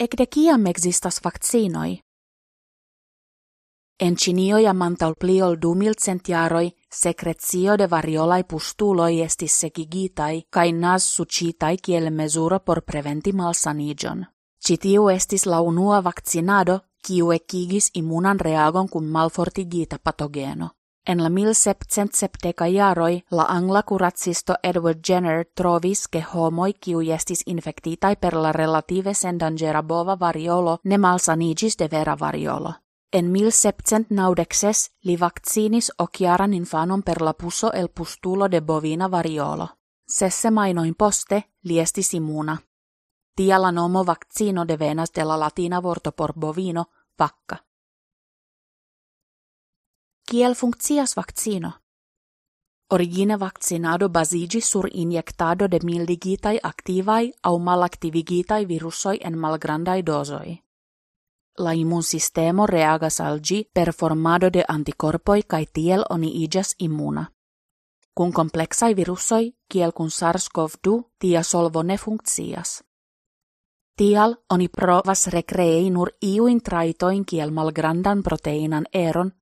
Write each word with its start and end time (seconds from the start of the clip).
ec 0.00 0.16
de 0.16 0.26
ciam 0.34 0.66
existas 0.66 1.20
vaccinoi. 1.24 1.98
En 4.00 4.16
cinio 4.16 4.56
ja 4.58 4.72
mantal 4.72 5.14
pliol 5.20 5.58
dumil 5.62 5.94
centiaroi 6.04 6.70
secretio 6.88 7.76
de 7.76 7.86
variolai 7.90 8.44
pustuloi 8.44 9.20
estis 9.20 9.58
segigitai 9.60 10.46
kai 10.50 10.72
nas 10.72 11.04
sucitai 11.16 11.76
kiel 11.76 12.10
mesuro 12.10 12.60
por 12.60 12.80
preventi 12.82 13.32
malsanigion. 13.32 14.24
Citiu 14.64 15.08
estis 15.08 15.44
la 15.46 15.60
unua 15.60 16.00
vaccinado 16.04 16.80
kiu 17.06 17.32
ekigis 17.32 17.90
immunan 17.94 18.40
reagon 18.40 18.88
kun 18.88 19.04
malfortigita 19.04 19.98
patogeno. 19.98 20.68
En 21.06 21.22
la 21.22 21.30
1770 21.30 22.68
jaroj 22.68 23.22
la 23.30 23.44
angla 23.48 23.82
kuracisto 23.82 24.54
Edward 24.62 25.00
Jenner 25.06 25.46
trovis 25.54 26.08
ke 26.08 26.20
homoj 26.20 26.72
kiu 26.80 27.00
estis 27.00 27.44
per 28.20 28.34
la 28.34 28.52
relative 28.52 29.14
sendangera 29.14 29.82
bova 29.82 30.16
variolo 30.16 30.78
ne 30.84 30.98
malsanigis 30.98 31.76
de 31.76 31.88
vera 31.88 32.16
variolo. 32.16 32.74
En 33.12 33.32
1796 33.32 34.90
li 35.04 35.16
vaccinis 35.16 35.90
occhiaran 35.98 36.54
infanon 36.54 37.02
per 37.02 37.22
la 37.22 37.32
puso 37.32 37.72
el 37.72 37.88
pustulo 37.88 38.48
de 38.48 38.60
bovina 38.60 39.08
variolo. 39.08 39.68
Sesse 40.06 40.50
mainoin 40.50 40.94
poste 40.94 41.42
li 41.64 41.80
estis 41.80 42.14
immuna. 42.14 42.58
Tia 43.36 43.58
nomo 43.72 44.04
vaccino 44.04 44.64
devenas 44.64 45.12
de 45.12 45.24
la 45.24 45.36
latina 45.36 45.80
vorto 45.80 46.12
por 46.12 46.32
bovino, 46.34 46.90
vacca. 47.18 47.69
Kiel 50.30 50.54
funkcias 50.54 51.16
vaccino? 51.16 51.80
Origine 52.92 53.36
vaccinado 53.36 54.08
basigi 54.08 54.60
sur 54.60 54.88
injectado 54.92 55.66
de 55.66 55.80
mildigitai 55.82 56.58
activai 56.62 57.32
au 57.42 57.58
malactivigitai 57.58 58.64
virusoi 58.64 59.18
en 59.24 59.38
malgrandai 59.38 60.02
dosoi. 60.02 60.62
La 61.58 61.72
immunsistemo 61.72 62.66
reagas 62.66 63.20
al 63.20 63.40
gi 63.40 63.68
per 63.74 63.92
formado 63.92 64.50
de 64.50 64.62
anticorpoi 64.68 65.42
kai 65.42 65.66
tiel 65.66 66.04
oni 66.10 66.30
igas 66.44 66.74
immuna. 66.78 67.26
Kun 68.14 68.32
komplexai 68.32 68.94
virusoi, 68.94 69.54
kiel 69.68 69.92
kun 69.92 70.10
SARS-CoV-2, 70.10 71.02
tia 71.18 71.42
solvo 71.42 71.82
ne 71.82 71.96
funkcias. 71.96 72.84
Tial 73.96 74.36
oni 74.50 74.68
provas 74.68 75.26
recreei 75.26 75.90
nur 75.90 76.08
iuin 76.22 76.62
traitoin 76.62 77.24
kiel 77.24 77.50
malgrandan 77.50 78.22
proteinan 78.22 78.86
eron 78.92 79.39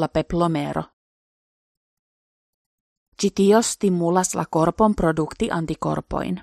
la 0.00 0.08
peplomero. 0.08 0.82
Citio 3.22 3.62
stimulas 3.62 4.34
la 4.34 4.44
corpon 4.46 4.94
produkti 4.94 5.50
antikorpoin. 5.50 6.40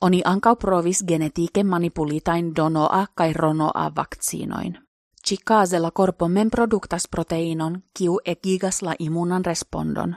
Oni 0.00 0.22
ankau 0.24 0.56
provis 0.56 1.04
genetike 1.08 1.64
manipulitain 1.64 2.56
donoa 2.56 3.06
kai 3.14 3.32
ronoa 3.32 3.92
vaktsiinoin. 3.96 4.78
Cicase 5.26 5.78
la 5.78 5.90
men 6.28 6.50
produktas 6.50 7.08
proteinon, 7.10 7.82
kiu 7.98 8.20
egigas 8.24 8.82
la 8.82 8.94
immunan 8.98 9.44
respondon. 9.44 10.16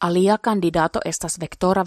Alia 0.00 0.38
candidato 0.38 1.00
estas 1.04 1.40
vectora 1.40 1.86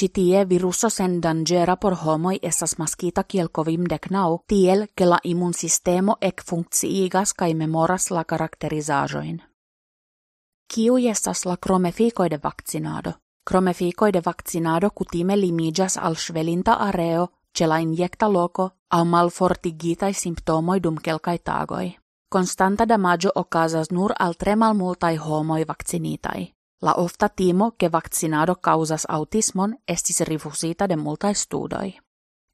Citie 0.00 0.44
viruso 0.44 0.88
sen 0.90 1.20
dangera 1.22 1.76
por 1.76 1.94
homoi 2.04 2.38
essas 2.42 2.78
maskita 2.78 3.22
kiel 3.24 3.48
covim 3.48 3.84
decnau, 3.90 4.40
tiel 4.46 4.86
ke 4.96 5.06
la 5.06 5.18
immunsistemo 5.24 6.16
ec 6.20 6.42
funkciigas 6.42 7.34
kai 7.34 7.54
memoras 7.54 8.10
la 8.10 8.24
karakterizajoin. 8.24 9.42
Kiu 10.74 10.96
estas 10.96 11.44
la 11.44 11.56
cromeficoide 11.56 12.40
vaccinado? 12.42 13.12
Cromeficoide 13.50 14.20
vaccinado 14.24 14.90
kutime 14.90 15.36
limigas 15.36 15.96
al 15.96 16.16
svelinta 16.16 16.72
areo, 16.72 17.28
ce 17.52 17.66
la 17.66 17.78
injecta 17.78 18.28
loco, 18.28 18.70
au 18.90 19.04
malfortigitai 19.04 20.12
symptomoi 20.12 20.80
dum 20.82 20.96
kelkai 20.96 21.38
tagoi. 21.38 21.96
Constanta 22.32 22.84
damaggio 22.88 23.30
okazas 23.34 23.90
nur 23.90 24.12
al 24.18 24.34
tre 24.34 24.56
malmultai 24.56 25.16
homoi 25.16 25.64
vaccinitai. 25.64 26.54
La 26.84 26.92
ofta 26.96 27.28
timo 27.28 27.72
che 27.78 27.88
vaccinado 27.88 28.54
causas 28.56 29.06
autismon 29.08 29.76
estis 29.88 30.20
rifusita 30.20 30.86
de 30.88 30.96
multae 30.96 31.34
studoi. 31.34 31.94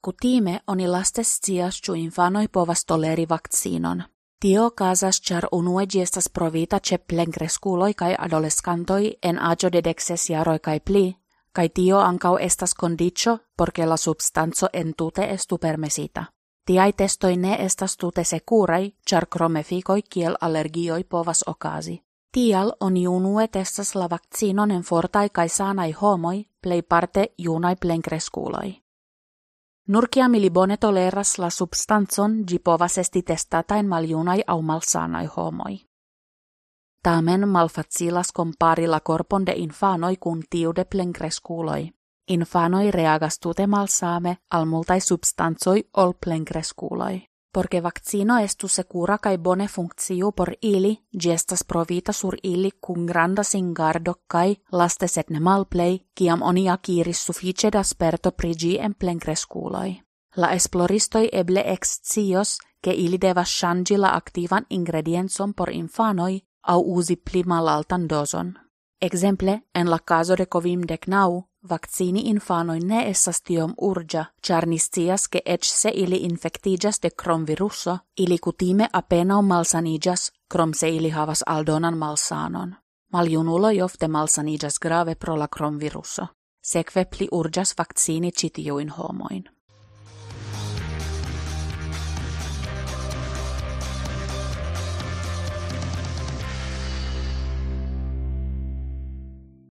Kutime 0.01 0.61
oni 0.67 0.87
lastes 0.87 1.29
scias 1.29 1.81
ciu 1.83 1.95
infanoi 1.95 2.49
povas 2.49 2.85
toleri 2.85 3.27
vaccinon. 3.29 4.03
Tio 4.41 4.71
casas 4.71 5.21
char 5.21 5.49
unue 5.53 5.85
estas 6.03 6.29
provita 6.29 6.79
ce 6.81 6.99
plenkreskuloi 6.99 7.95
kai 7.95 8.15
adolescantoi 8.19 9.19
en 9.23 9.39
agio 9.39 9.73
de 9.73 9.83
dexes 9.85 10.29
jaroi 10.29 10.59
kai 10.61 10.81
pli, 10.81 11.17
kai 11.53 11.69
tio 11.69 11.99
ancau 11.99 12.37
estas 12.37 12.75
condicio 12.75 13.39
porque 13.57 13.87
la 13.87 13.97
substanzo 13.97 14.69
entute 14.73 15.31
estu 15.31 15.59
permesita. 15.59 16.25
Tiai 16.67 16.93
testoi 16.93 17.37
ne 17.37 17.65
estas 17.65 17.97
tute 17.97 18.25
securai, 18.25 18.95
char 19.11 19.27
cromeficoi 19.27 20.03
kiel 20.03 20.37
allergioi 20.41 21.05
povas 21.05 21.43
okasi. 21.47 22.10
Tial 22.33 22.73
oni 22.81 23.09
unue 23.09 23.49
testas 23.49 23.95
la 23.95 24.09
vaccinon 24.11 24.71
en 24.71 24.83
fortai 24.83 25.31
kai 25.31 25.49
sanai 25.49 25.93
homoi, 25.93 26.47
plei 26.63 26.83
parte 26.83 27.35
junai 27.39 27.77
plenkreskuloi. 27.77 28.83
Nur 29.89 30.09
kiam 30.11 30.35
ili 30.35 30.51
bone 30.51 30.77
toleras 30.77 31.39
la 31.39 31.51
substanzon, 31.51 32.45
gi 32.49 32.59
povas 32.59 32.99
esti 32.99 33.23
testatain 33.23 33.89
maljunai 33.89 34.43
au 34.47 34.63
malsanai 34.63 35.27
homoi. 35.37 35.81
Tamen 37.03 37.49
malfacilas 37.49 38.33
compari 38.33 38.87
la 38.87 39.01
corpon 39.01 39.47
de 39.47 39.53
infanoi 39.57 40.17
kun 40.17 40.43
tiu 40.51 40.73
de 40.77 40.85
plenkreskuloi. 40.85 41.91
Infanoi 42.29 42.91
reagas 42.91 43.39
tute 43.39 43.67
malsame 43.67 44.37
al 44.51 44.67
multai 44.67 45.01
substanzoi 45.01 45.85
ol 45.97 46.13
plenkreskuloi 46.25 47.30
porque 47.53 47.81
vaccino 47.81 48.35
secura 48.67 49.19
kai 49.19 49.39
bone 49.39 49.69
funkciu 49.69 50.33
por 50.33 50.55
ili, 50.63 50.99
estas 51.31 51.65
provita 51.65 52.13
sur 52.13 52.37
ili 52.43 52.71
kun 52.81 53.07
granda 53.07 53.43
singardo 53.43 54.15
kai 54.27 54.57
laste 54.73 55.09
sed 55.09 55.25
ne 55.31 55.41
malplay, 55.41 55.99
kiam 56.15 56.43
oni 56.43 56.69
akiris 56.71 57.25
suffice 57.25 57.71
da 57.71 57.83
sperto 57.83 58.31
pri 58.31 58.55
gi 58.55 58.79
en 58.79 58.95
plenkreskuloi. 58.95 60.01
La 60.37 60.53
esploristoi 60.53 61.29
eble 61.33 61.63
excios 61.67 62.59
ke 62.83 62.91
ili 62.91 63.19
devas 63.19 63.49
shangi 63.49 63.97
la 63.97 64.15
aktivan 64.15 64.67
ingredienson 64.71 65.55
por 65.55 65.71
infanoi 65.71 66.41
au 66.63 66.97
usi 66.97 67.17
pli 67.17 67.43
malaltan 67.45 68.09
dozon. 68.09 68.55
Exemple, 69.01 69.63
en 69.75 69.91
la 69.91 69.99
caso 69.99 70.37
de 70.37 70.47
COVID-19, 70.55 71.50
Vaccini 71.69 72.29
infanoi 72.29 72.81
ne 72.81 73.11
essas 73.11 73.43
tiom 73.43 73.75
urgia, 73.77 74.25
char 74.47 74.67
niscias 74.67 75.29
che 75.29 75.43
ec 75.45 75.65
se 75.65 75.91
ili 75.95 76.17
infectigas 76.17 77.01
de 77.03 77.11
krom 77.11 77.45
viruso, 77.47 77.99
ili 78.17 78.39
kutime 78.39 78.89
apenao 78.93 79.43
malsanigas, 79.43 80.33
krom 80.49 80.75
se 80.75 80.91
ili 80.91 81.11
havas 81.11 81.43
aldonan 81.47 81.99
malsanon. 81.99 82.75
Maljunuloi 83.13 83.83
ofte 83.83 84.09
malsanigas 84.09 84.79
grave 84.79 85.15
pro 85.15 85.37
la 85.37 85.47
krom 85.47 85.79
viruso. 85.79 86.27
Sekve 86.63 87.05
pli 87.05 87.29
urgas 87.33 87.75
vaccini 87.79 88.33
citiuin 88.33 88.89
homoin. 88.89 89.45